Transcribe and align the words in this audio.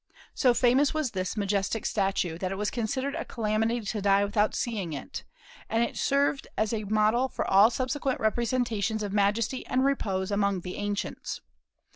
So 0.33 0.55
famous 0.55 0.95
was 0.95 1.11
this 1.11 1.37
majestic 1.37 1.85
statue, 1.85 2.39
that 2.39 2.51
it 2.51 2.55
was 2.57 2.71
considered 2.71 3.13
a 3.13 3.23
calamity 3.23 3.81
to 3.81 4.01
die 4.01 4.25
without 4.25 4.55
seeing 4.55 4.93
it; 4.93 5.23
and 5.69 5.83
it 5.83 5.95
served 5.95 6.47
as 6.57 6.73
a 6.73 6.85
model 6.85 7.27
for 7.29 7.45
all 7.47 7.69
subsequent 7.69 8.19
representations 8.19 9.03
of 9.03 9.13
majesty 9.13 9.63
and 9.67 9.85
repose 9.85 10.31
among 10.31 10.61
the 10.61 10.75
ancients. 10.77 11.41